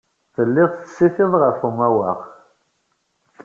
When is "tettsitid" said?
0.73-1.33